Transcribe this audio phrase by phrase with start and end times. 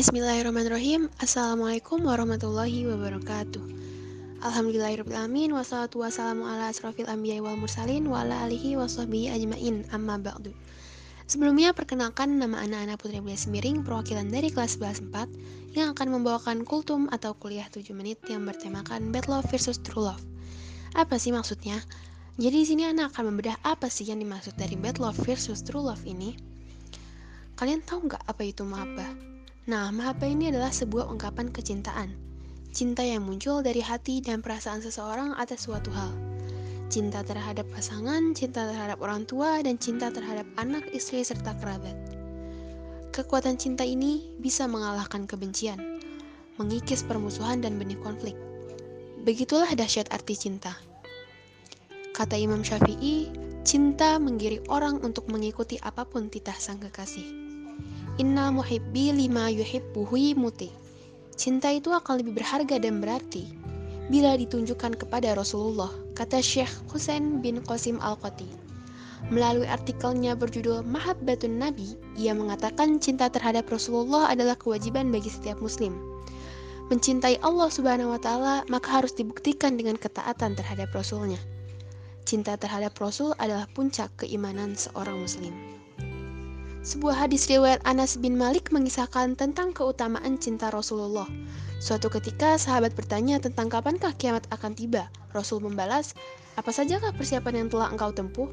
[0.00, 1.12] Bismillahirrahmanirrahim.
[1.20, 3.60] Assalamualaikum warahmatullahi wabarakatuh.
[4.40, 9.84] Alhamdulillahirrahmanirrahim Wassalatu wassalamu ala asrafil anbiya wal mursalin Wa ala alihi wa ajma'in.
[9.92, 10.56] Amma ba'du.
[11.28, 16.64] Sebelumnya perkenalkan nama anak-anak Putri Belia Semiring Perwakilan dari kelas 11 4 Yang akan membawakan
[16.64, 20.24] kultum atau kuliah 7 menit Yang bertemakan Bad Love versus True Love.
[20.96, 21.76] Apa sih maksudnya?
[22.40, 25.92] Jadi di sini anak akan membedah apa sih yang dimaksud dari Bad Love versus True
[25.92, 26.40] Love ini?
[27.60, 29.39] Kalian tahu nggak apa itu mahabbah?
[29.70, 32.10] Nah, mahabbah ini adalah sebuah ungkapan kecintaan.
[32.74, 36.10] Cinta yang muncul dari hati dan perasaan seseorang atas suatu hal.
[36.90, 41.94] Cinta terhadap pasangan, cinta terhadap orang tua, dan cinta terhadap anak, istri, serta kerabat.
[43.14, 45.78] Kekuatan cinta ini bisa mengalahkan kebencian,
[46.58, 48.34] mengikis permusuhan dan benih konflik.
[49.22, 50.74] Begitulah dahsyat arti cinta.
[52.10, 53.30] Kata Imam Syafi'i,
[53.62, 57.49] cinta menggiring orang untuk mengikuti apa pun titah sang kekasih.
[58.20, 60.68] Inna muhibbi lima yuhibbuhi muti.
[61.40, 63.48] Cinta itu akan lebih berharga dan berarti
[64.12, 68.44] bila ditunjukkan kepada Rasulullah, kata Syekh Husain bin Qasim Al-Qati.
[69.32, 75.96] Melalui artikelnya berjudul Mahabbatun Nabi, ia mengatakan cinta terhadap Rasulullah adalah kewajiban bagi setiap muslim.
[76.92, 81.40] Mencintai Allah Subhanahu wa taala maka harus dibuktikan dengan ketaatan terhadap Rasulnya.
[82.28, 85.79] Cinta terhadap Rasul adalah puncak keimanan seorang muslim.
[86.80, 91.28] Sebuah hadis riwayat Anas bin Malik mengisahkan tentang keutamaan cinta Rasulullah.
[91.76, 95.12] Suatu ketika sahabat bertanya tentang kapankah kiamat akan tiba.
[95.36, 96.16] Rasul membalas,
[96.56, 98.48] apa sajakah persiapan yang telah engkau tempuh?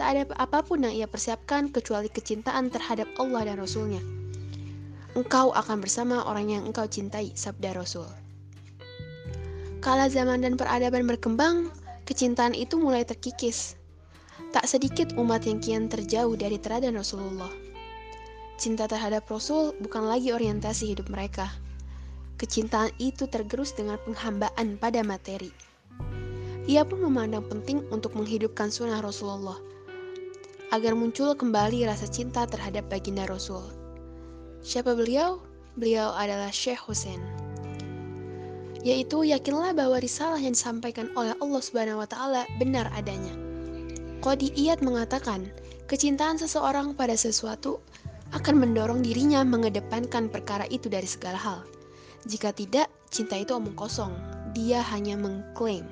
[0.00, 4.00] Tak ada apa pun yang ia persiapkan kecuali kecintaan terhadap Allah dan Rasulnya.
[5.12, 8.08] Engkau akan bersama orang yang engkau cintai, sabda Rasul.
[9.84, 11.68] Kala zaman dan peradaban berkembang,
[12.08, 13.76] kecintaan itu mulai terkikis.
[14.56, 17.65] Tak sedikit umat yang kian terjauh dari teladan Rasulullah.
[18.56, 21.52] Cinta terhadap Rasul bukan lagi orientasi hidup mereka.
[22.40, 25.52] Kecintaan itu tergerus dengan penghambaan pada materi.
[26.64, 29.60] Ia pun memandang penting untuk menghidupkan sunnah Rasulullah,
[30.72, 33.62] agar muncul kembali rasa cinta terhadap baginda Rasul.
[34.64, 35.38] Siapa beliau?
[35.76, 37.20] Beliau adalah Syekh Hussein.
[38.80, 43.36] Yaitu yakinlah bahwa risalah yang disampaikan oleh Allah Subhanahu wa taala benar adanya.
[44.24, 45.52] Qadiyat mengatakan,
[45.86, 47.78] kecintaan seseorang pada sesuatu
[48.34, 51.60] akan mendorong dirinya mengedepankan perkara itu dari segala hal.
[52.26, 54.10] Jika tidak, cinta itu omong kosong.
[54.50, 55.86] Dia hanya mengklaim.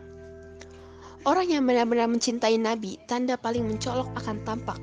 [1.24, 4.80] Orang yang benar-benar mencintai Nabi, tanda paling mencolok akan tampak.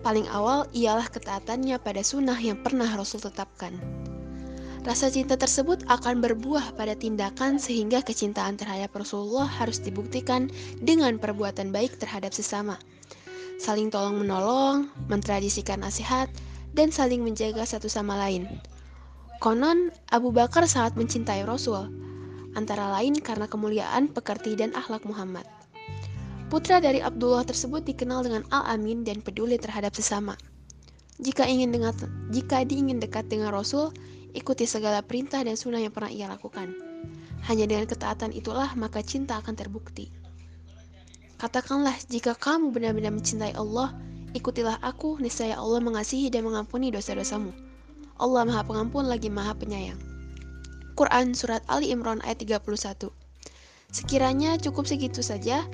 [0.00, 3.74] Paling awal ialah ketaatannya pada sunnah yang pernah Rasul tetapkan.
[4.80, 10.48] Rasa cinta tersebut akan berbuah pada tindakan sehingga kecintaan terhadap Rasulullah harus dibuktikan
[10.80, 12.80] dengan perbuatan baik terhadap sesama.
[13.60, 16.32] Saling tolong menolong, mentradisikan nasihat,
[16.74, 18.46] dan saling menjaga satu sama lain.
[19.40, 21.88] Konon, Abu Bakar sangat mencintai Rasul,
[22.52, 25.48] antara lain karena kemuliaan, pekerti, dan akhlak Muhammad.
[26.50, 30.34] Putra dari Abdullah tersebut dikenal dengan Al-Amin dan peduli terhadap sesama.
[31.22, 31.70] Jika ingin
[32.34, 33.94] jika diingin dekat dengan Rasul,
[34.34, 36.74] ikuti segala perintah dan sunnah yang pernah ia lakukan.
[37.46, 40.10] Hanya dengan ketaatan itulah maka cinta akan terbukti.
[41.40, 43.96] Katakanlah jika kamu benar-benar mencintai Allah,
[44.30, 47.50] Ikutilah aku, niscaya Allah mengasihi dan mengampuni dosa-dosamu.
[48.20, 49.98] Allah Maha Pengampun lagi Maha Penyayang.
[50.94, 53.10] Quran Surat Ali Imran ayat 31
[53.90, 55.66] Sekiranya cukup segitu saja,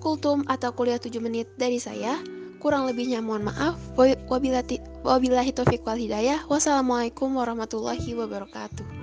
[0.00, 2.16] kultum atau kuliah 7 menit dari saya.
[2.58, 3.78] Kurang lebihnya mohon maaf.
[3.94, 6.42] Wabillahi taufiq wal hidayah.
[6.50, 8.97] Wassalamualaikum warahmatullahi wabarakatuh.